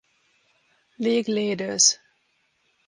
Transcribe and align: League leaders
League 0.97 1.27
leaders 1.29 1.99